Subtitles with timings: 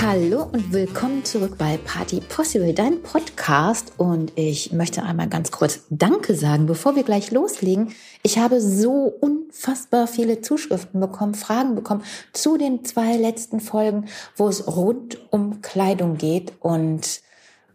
[0.00, 3.94] Hallo und willkommen zurück bei Party Possible, dein Podcast.
[3.96, 7.92] Und ich möchte einmal ganz kurz Danke sagen, bevor wir gleich loslegen.
[8.22, 14.06] Ich habe so unfassbar viele Zuschriften bekommen, Fragen bekommen zu den zwei letzten Folgen,
[14.36, 16.52] wo es rund um Kleidung geht.
[16.60, 17.20] Und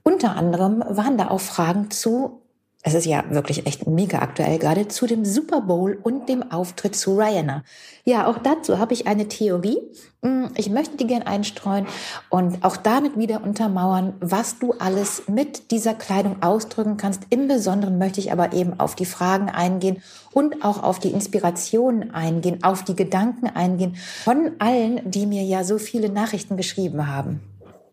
[0.03, 2.42] unter anderem waren da auch Fragen zu
[2.85, 6.97] es ist ja wirklich echt mega aktuell, gerade zu dem Super Bowl und dem Auftritt
[6.97, 7.63] zu Rihanna.
[8.03, 9.77] Ja, auch dazu habe ich eine Theorie.
[10.21, 11.87] Hm, ich möchte die gern einstreuen
[12.29, 17.23] und auch damit wieder untermauern, was du alles mit dieser Kleidung ausdrücken kannst.
[17.29, 22.13] Im Besonderen möchte ich aber eben auf die Fragen eingehen und auch auf die Inspirationen
[22.13, 23.95] eingehen, auf die Gedanken eingehen
[24.25, 27.39] von allen, die mir ja so viele Nachrichten geschrieben haben.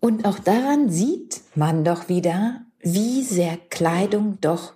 [0.01, 4.73] Und auch daran sieht man doch wieder, wie sehr Kleidung doch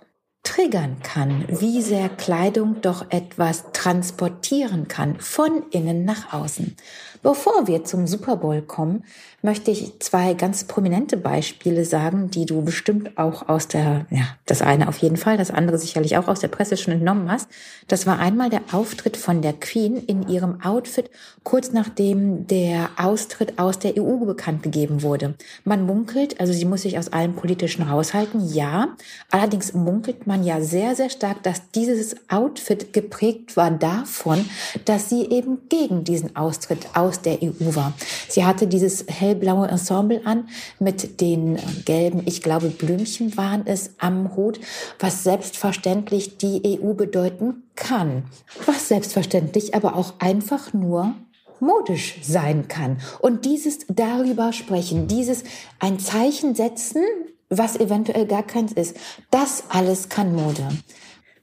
[0.55, 6.77] triggern kann, wie sehr Kleidung doch etwas transportieren kann von innen nach außen.
[7.25, 9.03] Bevor wir zum Super Bowl kommen,
[9.41, 14.61] möchte ich zwei ganz prominente Beispiele sagen, die du bestimmt auch aus der, ja, das
[14.61, 17.49] eine auf jeden Fall, das andere sicherlich auch aus der Presse schon entnommen hast.
[17.87, 21.09] Das war einmal der Auftritt von der Queen in ihrem Outfit,
[21.43, 25.33] kurz nachdem der Austritt aus der EU bekannt gegeben wurde.
[25.63, 28.89] Man munkelt, also sie muss sich aus allem politischen raushalten, ja.
[29.31, 34.45] Allerdings munkelt man ja sehr, sehr stark, dass dieses Outfit geprägt war davon,
[34.85, 37.93] dass sie eben gegen diesen Austritt aus der EU war.
[38.29, 40.47] Sie hatte dieses hellblaue Ensemble an
[40.79, 44.59] mit den gelben, ich glaube Blümchen waren es am Hut,
[44.99, 48.23] was selbstverständlich die EU bedeuten kann.
[48.65, 51.15] Was selbstverständlich aber auch einfach nur
[51.59, 52.97] modisch sein kann.
[53.19, 55.43] Und dieses darüber sprechen, dieses
[55.79, 57.03] ein Zeichen setzen,
[57.49, 58.95] was eventuell gar keins ist,
[59.31, 60.69] das alles kann Mode.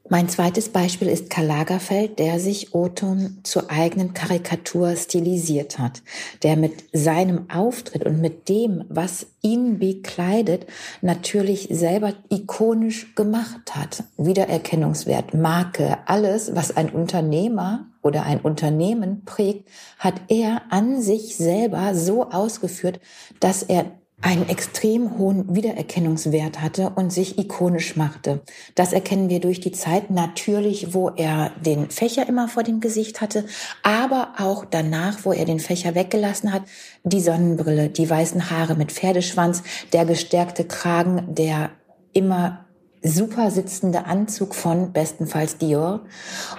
[0.08, 6.02] Mein zweites Beispiel ist Karl Lagerfeld, der sich Oton zur eigenen Karikatur stilisiert hat,
[6.42, 10.66] der mit seinem Auftritt und mit dem, was ihn bekleidet,
[11.02, 14.02] natürlich selber ikonisch gemacht hat.
[14.18, 19.68] Wiedererkennungswert, Marke, alles, was ein Unternehmer oder ein Unternehmen prägt,
[19.98, 23.00] hat er an sich selber so ausgeführt,
[23.38, 23.86] dass er
[24.22, 28.40] einen extrem hohen Wiedererkennungswert hatte und sich ikonisch machte.
[28.74, 33.20] Das erkennen wir durch die Zeit natürlich, wo er den Fächer immer vor dem Gesicht
[33.20, 33.44] hatte,
[33.82, 36.62] aber auch danach, wo er den Fächer weggelassen hat,
[37.02, 41.70] die Sonnenbrille, die weißen Haare mit Pferdeschwanz, der gestärkte Kragen, der
[42.12, 42.66] immer
[43.02, 46.02] super sitzende Anzug von bestenfalls Dior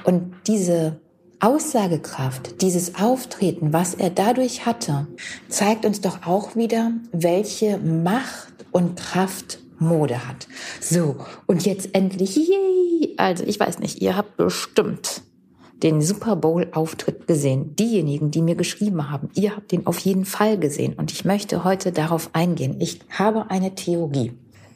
[0.03, 1.00] und diese
[1.43, 5.07] Aussagekraft, dieses Auftreten, was er dadurch hatte,
[5.49, 10.47] zeigt uns doch auch wieder, welche Macht und Kraft Mode hat.
[10.79, 13.15] So, und jetzt endlich, yay!
[13.17, 15.21] also ich weiß nicht, ihr habt bestimmt
[15.83, 17.75] den Super Bowl Auftritt gesehen.
[17.75, 21.65] Diejenigen, die mir geschrieben haben, ihr habt den auf jeden Fall gesehen und ich möchte
[21.65, 22.77] heute darauf eingehen.
[22.79, 24.31] Ich habe eine Theorie.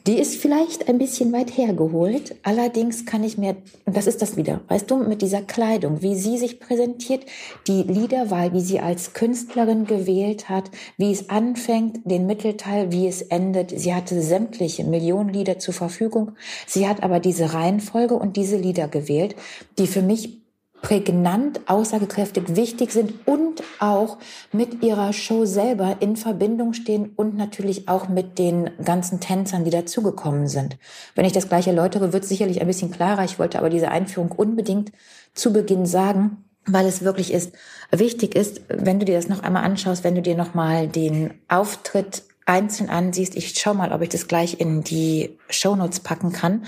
[0.08, 2.34] Die ist vielleicht ein bisschen weit hergeholt.
[2.42, 6.14] Allerdings kann ich mir, und das ist das wieder, weißt du, mit dieser Kleidung, wie
[6.14, 7.26] sie sich präsentiert,
[7.66, 13.20] die Liederwahl, wie sie als Künstlerin gewählt hat, wie es anfängt, den Mittelteil, wie es
[13.20, 13.78] endet.
[13.78, 16.32] Sie hatte sämtliche Millionen Lieder zur Verfügung.
[16.66, 19.36] Sie hat aber diese Reihenfolge und diese Lieder gewählt,
[19.78, 20.37] die für mich
[20.82, 24.18] prägnant, aussagekräftig wichtig sind und auch
[24.52, 29.70] mit ihrer Show selber in Verbindung stehen und natürlich auch mit den ganzen Tänzern, die
[29.70, 30.78] dazugekommen sind.
[31.14, 33.24] Wenn ich das gleich erläutere, wird es sicherlich ein bisschen klarer.
[33.24, 34.92] Ich wollte aber diese Einführung unbedingt
[35.34, 37.52] zu Beginn sagen, weil es wirklich ist,
[37.90, 41.34] wichtig ist, wenn du dir das noch einmal anschaust, wenn du dir noch mal den
[41.48, 46.64] Auftritt einzeln ansiehst, ich schau mal, ob ich das gleich in die Shownotes packen kann,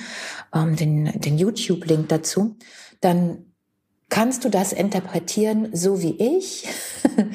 [0.55, 2.57] ähm, den, den YouTube-Link dazu,
[3.01, 3.50] dann
[4.11, 6.69] kannst du das interpretieren, so wie ich.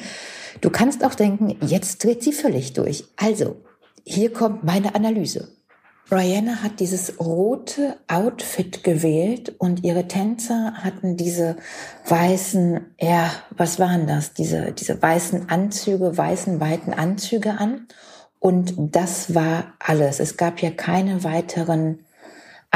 [0.62, 3.04] Du kannst auch denken, jetzt dreht sie völlig durch.
[3.16, 3.56] Also,
[4.04, 5.48] hier kommt meine Analyse.
[6.10, 11.56] Rihanna hat dieses rote Outfit gewählt und ihre Tänzer hatten diese
[12.06, 14.32] weißen, ja, was waren das?
[14.32, 17.88] Diese, diese weißen Anzüge, weißen, weiten Anzüge an.
[18.38, 20.20] Und das war alles.
[20.20, 22.05] Es gab ja keine weiteren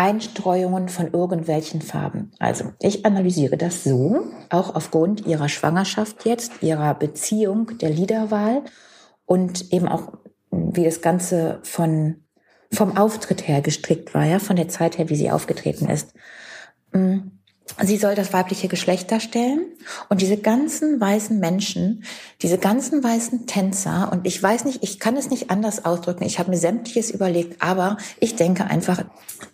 [0.00, 2.32] Einstreuungen von irgendwelchen Farben.
[2.38, 8.62] Also ich analysiere das so, auch aufgrund ihrer Schwangerschaft jetzt, ihrer Beziehung, der Liederwahl
[9.26, 10.14] und eben auch,
[10.50, 12.25] wie das Ganze von,
[12.73, 16.14] vom Auftritt her gestrickt war, ja, von der Zeit her, wie sie aufgetreten ist.
[16.93, 17.19] Mm.
[17.82, 19.61] Sie soll das weibliche Geschlecht darstellen
[20.08, 22.05] und diese ganzen weißen Menschen,
[22.43, 26.25] diese ganzen weißen Tänzer und ich weiß nicht, ich kann es nicht anders ausdrücken.
[26.25, 29.05] Ich habe mir sämtliches überlegt, aber ich denke einfach,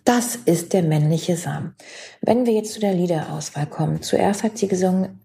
[0.04, 1.74] das ist der männliche Samen.
[2.20, 5.20] Wenn wir jetzt zu der Liederauswahl kommen, zuerst hat sie gesungen,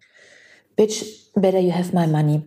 [0.75, 1.03] Bitch,
[1.35, 2.41] better you have my money.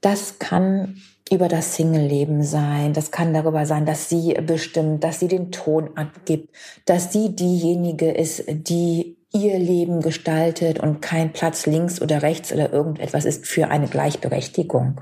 [0.00, 1.00] Das kann
[1.30, 2.92] über das Single-Leben sein.
[2.92, 6.54] Das kann darüber sein, dass sie bestimmt, dass sie den Ton abgibt,
[6.86, 12.72] dass sie diejenige ist, die ihr Leben gestaltet und kein Platz links oder rechts oder
[12.72, 15.00] irgendetwas ist für eine Gleichberechtigung.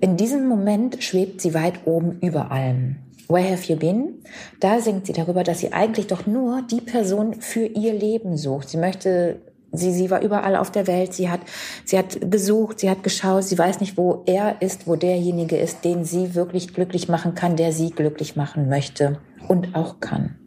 [0.00, 2.96] In diesem Moment schwebt sie weit oben über allem.
[3.28, 4.22] Where have you been?
[4.60, 8.68] Da singt sie darüber, dass sie eigentlich doch nur die Person für ihr Leben sucht.
[8.68, 9.40] Sie möchte
[9.72, 11.12] Sie, sie war überall auf der Welt.
[11.12, 11.40] Sie hat,
[11.84, 13.44] sie hat gesucht, sie hat geschaut.
[13.44, 17.56] Sie weiß nicht, wo er ist, wo derjenige ist, den sie wirklich glücklich machen kann,
[17.56, 19.18] der sie glücklich machen möchte
[19.48, 20.38] und auch kann.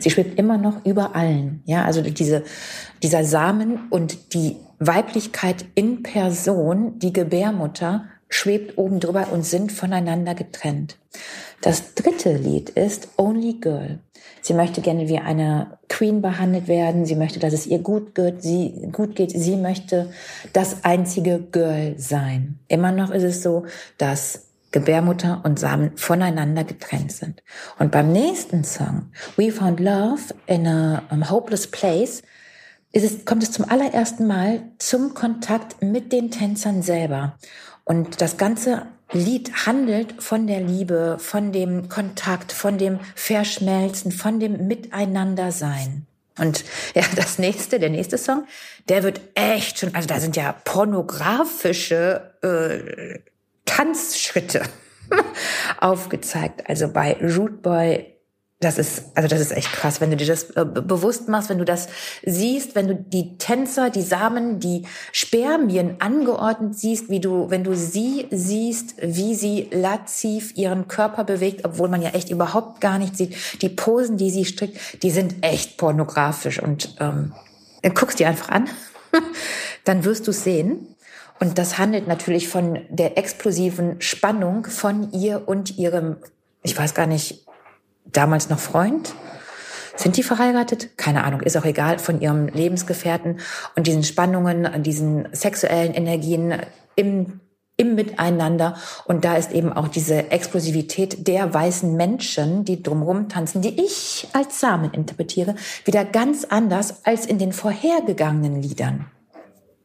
[0.00, 1.62] Sie schwebt immer noch über allen.
[1.66, 2.44] Ja, also diese,
[3.02, 10.34] dieser Samen und die Weiblichkeit in Person, die Gebärmutter, schwebt oben drüber und sind voneinander
[10.34, 10.96] getrennt.
[11.60, 13.98] Das dritte Lied ist Only Girl.
[14.42, 17.04] Sie möchte gerne wie eine Queen behandelt werden.
[17.04, 18.42] Sie möchte, dass es ihr gut geht.
[18.42, 19.32] Sie, gut geht.
[19.32, 20.10] Sie möchte
[20.52, 22.58] das einzige Girl sein.
[22.68, 23.66] Immer noch ist es so,
[23.98, 27.42] dass Gebärmutter und Samen voneinander getrennt sind.
[27.78, 32.22] Und beim nächsten Song, We Found Love in a Hopeless Place,
[32.92, 37.36] ist es, kommt es zum allerersten Mal zum Kontakt mit den Tänzern selber.
[37.84, 44.38] Und das Ganze Lied handelt von der Liebe, von dem Kontakt, von dem Verschmelzen, von
[44.38, 46.06] dem Miteinandersein.
[46.38, 46.64] Und
[46.94, 48.44] ja, das nächste, der nächste Song,
[48.88, 53.18] der wird echt schon, also da sind ja pornografische äh,
[53.70, 54.62] Tanzschritte
[55.80, 56.68] aufgezeigt.
[56.68, 58.10] Also bei Root Boy
[58.62, 61.56] das ist, also das ist echt krass, wenn du dir das äh, bewusst machst, wenn
[61.56, 61.88] du das
[62.26, 67.74] siehst, wenn du die Tänzer, die Samen, die Spermien angeordnet siehst, wie du, wenn du
[67.74, 73.16] sie siehst, wie sie lativ ihren Körper bewegt, obwohl man ja echt überhaupt gar nicht
[73.16, 77.32] sieht, die Posen, die sie strickt, die sind echt pornografisch und ähm,
[77.94, 78.68] guckst dir einfach an,
[79.84, 80.96] dann wirst du sehen.
[81.40, 86.16] Und das handelt natürlich von der explosiven Spannung von ihr und ihrem,
[86.62, 87.46] ich weiß gar nicht,
[88.04, 89.14] damals noch Freund.
[89.96, 90.98] Sind die verheiratet?
[90.98, 93.40] Keine Ahnung, ist auch egal, von ihrem Lebensgefährten
[93.74, 96.54] und diesen Spannungen, diesen sexuellen Energien
[96.94, 97.40] im,
[97.78, 98.76] im Miteinander.
[99.06, 104.28] Und da ist eben auch diese Explosivität der weißen Menschen, die drumherum tanzen, die ich
[104.34, 105.54] als Samen interpretiere,
[105.86, 109.06] wieder ganz anders als in den vorhergegangenen Liedern.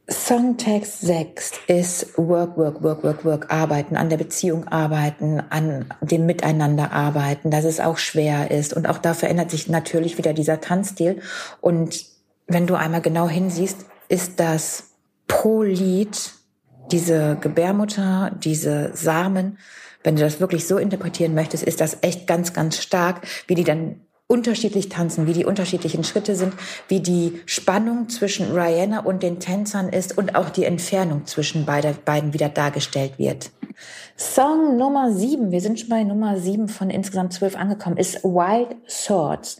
[0.10, 6.28] Songtext 6 ist Work, Work, Work, Work, Work, arbeiten, an der Beziehung arbeiten, an dem
[6.28, 8.74] Miteinander arbeiten, dass es auch schwer ist.
[8.74, 11.22] Und auch da verändert sich natürlich wieder dieser Tanzstil.
[11.60, 12.06] Und
[12.46, 14.92] wenn du einmal genau hinsiehst, ist das
[15.28, 16.32] pro Lied
[16.92, 19.58] diese Gebärmutter, diese Samen,
[20.04, 23.64] wenn du das wirklich so interpretieren möchtest, ist das echt ganz, ganz stark, wie die
[23.64, 26.54] dann unterschiedlich tanzen, wie die unterschiedlichen Schritte sind,
[26.88, 31.94] wie die Spannung zwischen Rihanna und den Tänzern ist und auch die Entfernung zwischen beide,
[31.94, 33.52] beiden wieder dargestellt wird.
[34.18, 38.76] Song Nummer sieben, wir sind schon bei Nummer sieben von insgesamt zwölf angekommen, ist Wild
[38.90, 39.58] Swords.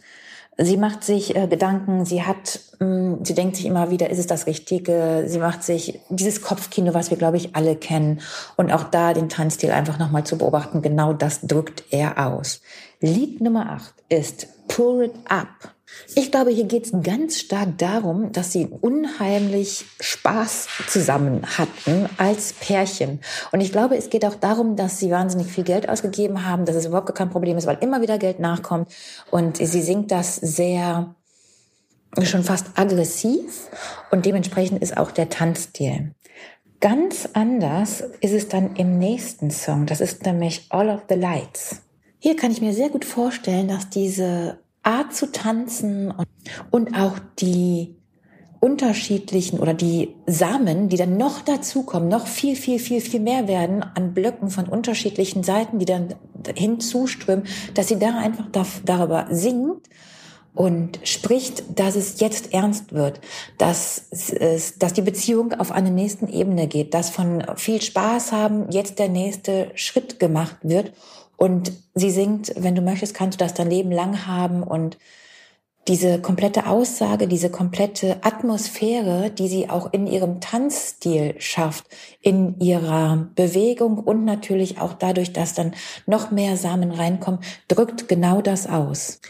[0.58, 4.18] Sie macht sich äh, Gedanken, sie hat, mh, mm, sie denkt sich immer wieder, ist
[4.18, 5.24] es das Richtige?
[5.26, 8.22] Sie macht sich dieses Kopfkino, was wir, glaube ich, alle kennen.
[8.56, 12.62] Und auch da den Tanzstil einfach nochmal zu beobachten, genau das drückt er aus.
[13.00, 15.72] Lied Nummer 8 ist Pour It Up.
[16.14, 22.52] Ich glaube, hier geht es ganz stark darum, dass sie unheimlich Spaß zusammen hatten als
[22.52, 23.20] Pärchen.
[23.52, 26.76] Und ich glaube, es geht auch darum, dass sie wahnsinnig viel Geld ausgegeben haben, dass
[26.76, 28.92] es überhaupt kein Problem ist, weil immer wieder Geld nachkommt.
[29.30, 31.14] Und sie singt das sehr
[32.22, 33.70] schon fast aggressiv
[34.10, 36.12] und dementsprechend ist auch der Tanzstil.
[36.80, 39.86] Ganz anders ist es dann im nächsten Song.
[39.86, 41.80] Das ist nämlich All of the Lights.
[42.18, 46.14] Hier kann ich mir sehr gut vorstellen, dass diese Art zu tanzen
[46.70, 47.96] und auch die
[48.60, 53.82] unterschiedlichen oder die Samen, die dann noch dazukommen, noch viel, viel, viel, viel mehr werden
[53.82, 56.14] an Blöcken von unterschiedlichen Seiten, die dann
[56.54, 58.46] hinzuströmen, dass sie da einfach
[58.84, 59.88] darüber singt
[60.54, 63.20] und spricht, dass es jetzt ernst wird,
[63.58, 68.70] dass, es, dass die Beziehung auf eine nächsten Ebene geht, dass von viel Spaß haben
[68.70, 70.92] jetzt der nächste Schritt gemacht wird
[71.36, 74.62] und sie singt, wenn du möchtest, kannst du das dein Leben lang haben.
[74.62, 74.96] Und
[75.88, 81.86] diese komplette Aussage, diese komplette Atmosphäre, die sie auch in ihrem Tanzstil schafft,
[82.20, 85.74] in ihrer Bewegung und natürlich auch dadurch, dass dann
[86.06, 89.20] noch mehr Samen reinkommen, drückt genau das aus.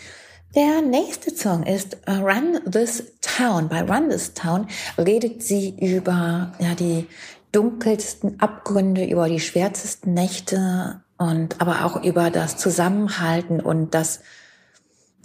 [0.55, 3.69] Der nächste Song ist Run This Town.
[3.69, 7.07] Bei Run This Town redet sie über ja, die
[7.53, 14.21] dunkelsten Abgründe, über die schwärzesten Nächte und aber auch über das Zusammenhalten und das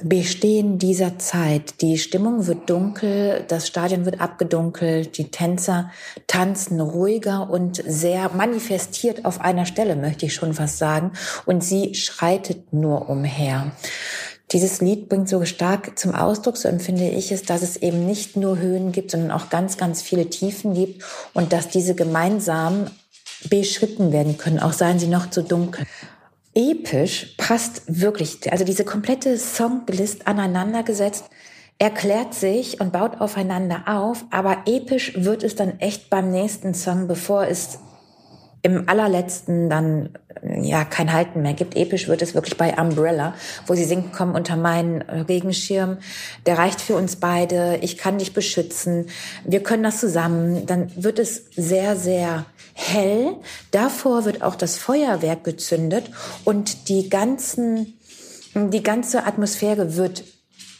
[0.03, 1.81] Bestehen dieser Zeit.
[1.81, 5.91] Die Stimmung wird dunkel, das Stadion wird abgedunkelt, die Tänzer
[6.25, 11.11] tanzen ruhiger und sehr manifestiert auf einer Stelle, möchte ich schon fast sagen.
[11.45, 13.73] Und sie schreitet nur umher.
[14.51, 18.35] Dieses Lied bringt so stark zum Ausdruck, so empfinde ich es, dass es eben nicht
[18.35, 22.87] nur Höhen gibt, sondern auch ganz, ganz viele Tiefen gibt und dass diese gemeinsam
[23.49, 25.85] beschritten werden können, auch seien sie noch zu dunkel
[26.53, 31.25] episch passt wirklich, also diese komplette Songlist aneinandergesetzt,
[31.79, 37.07] erklärt sich und baut aufeinander auf, aber episch wird es dann echt beim nächsten Song,
[37.07, 37.79] bevor es
[38.63, 40.09] im allerletzten dann
[40.61, 41.75] ja kein Halten mehr gibt.
[41.75, 43.33] Episch wird es wirklich bei Umbrella,
[43.65, 45.97] wo sie singt, komm unter meinen Regenschirm,
[46.45, 49.07] der reicht für uns beide, ich kann dich beschützen,
[49.43, 50.67] wir können das zusammen.
[50.67, 52.45] Dann wird es sehr, sehr
[52.81, 53.35] hell.
[53.71, 56.11] Davor wird auch das Feuerwerk gezündet
[56.43, 57.99] und die ganzen,
[58.55, 60.23] die ganze Atmosphäre wird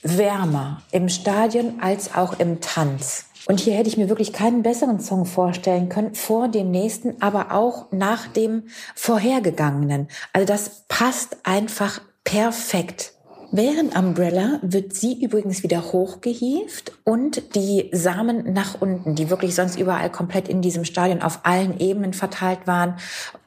[0.03, 3.25] wärmer im Stadion als auch im Tanz.
[3.48, 7.51] Und hier hätte ich mir wirklich keinen besseren Song vorstellen können vor dem nächsten, aber
[7.51, 8.63] auch nach dem
[8.96, 10.10] vorhergegangenen.
[10.31, 13.13] Also das passt einfach perfekt.
[13.53, 19.77] Während Umbrella wird sie übrigens wieder hochgehieft und die Samen nach unten, die wirklich sonst
[19.77, 22.96] überall komplett in diesem Stadion auf allen Ebenen verteilt waren,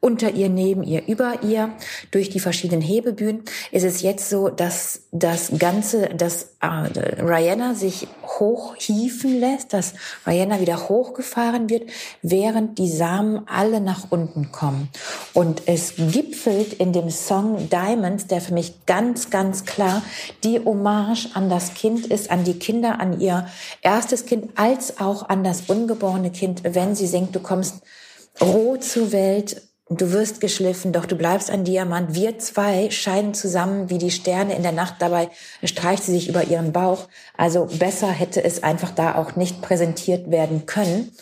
[0.00, 1.70] unter ihr, neben ihr, über ihr,
[2.10, 3.40] durch die verschiedenen Hebebühnen,
[3.72, 9.94] ist es jetzt so, dass das Ganze, dass äh, Rihanna sich hochhieven lässt, dass
[10.26, 11.88] Rihanna wieder hochgefahren wird,
[12.20, 14.90] während die Samen alle nach unten kommen.
[15.32, 19.93] Und es gipfelt in dem Song Diamonds, der für mich ganz, ganz klar
[20.42, 23.46] die Hommage an das Kind ist, an die Kinder, an ihr
[23.82, 27.82] erstes Kind, als auch an das ungeborene Kind, wenn sie singt, du kommst
[28.40, 32.14] roh zur Welt, Du wirst geschliffen, doch du bleibst ein Diamant.
[32.14, 34.94] Wir zwei scheinen zusammen wie die Sterne in der Nacht.
[35.00, 35.28] Dabei
[35.62, 37.06] streicht sie sich über ihren Bauch.
[37.36, 41.12] Also besser hätte es einfach da auch nicht präsentiert werden können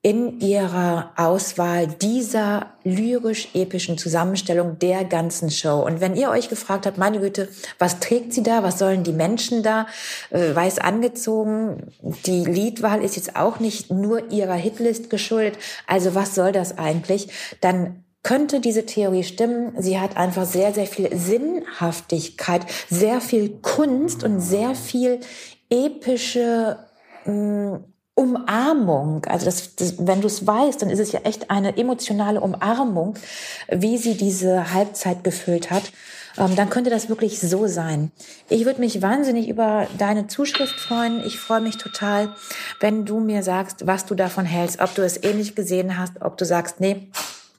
[0.00, 5.80] in ihrer Auswahl dieser lyrisch-epischen Zusammenstellung der ganzen Show.
[5.84, 7.48] Und wenn ihr euch gefragt habt, meine Güte,
[7.80, 8.62] was trägt sie da?
[8.62, 9.88] Was sollen die Menschen da?
[10.30, 11.92] Äh, weiß angezogen.
[12.26, 15.58] Die Liedwahl ist jetzt auch nicht nur ihrer Hitlist geschuldet.
[15.88, 17.28] Also was soll das eigentlich?
[17.60, 19.72] Dann könnte diese Theorie stimmen.
[19.78, 25.20] Sie hat einfach sehr, sehr viel Sinnhaftigkeit, sehr viel Kunst und sehr viel
[25.70, 26.78] epische
[27.24, 27.84] mh, mm,
[28.18, 32.40] Umarmung, also das, das, wenn du es weißt, dann ist es ja echt eine emotionale
[32.40, 33.14] Umarmung,
[33.68, 35.92] wie sie diese Halbzeit gefüllt hat.
[36.36, 38.10] Ähm, dann könnte das wirklich so sein.
[38.48, 41.20] Ich würde mich wahnsinnig über deine Zuschrift freuen.
[41.24, 42.34] Ich freue mich total,
[42.80, 46.36] wenn du mir sagst, was du davon hältst, ob du es ähnlich gesehen hast, ob
[46.38, 47.08] du sagst, nee,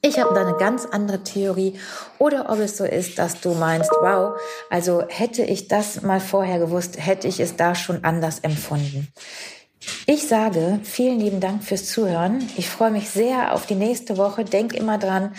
[0.02, 1.78] ich habe da eine ganz andere Theorie
[2.18, 4.38] oder ob es so ist, dass du meinst, wow,
[4.68, 9.08] also hätte ich das mal vorher gewusst, hätte ich es da schon anders empfunden.
[10.12, 12.42] Ich sage vielen lieben Dank fürs Zuhören.
[12.56, 14.44] Ich freue mich sehr auf die nächste Woche.
[14.44, 15.30] Denk immer dran,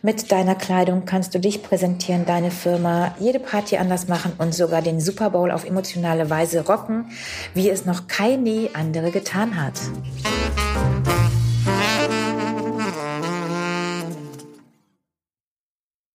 [0.00, 4.80] mit deiner Kleidung kannst du dich präsentieren, deine Firma, jede Party anders machen und sogar
[4.80, 7.10] den Super Bowl auf emotionale Weise rocken,
[7.52, 9.74] wie es noch keine andere getan hat.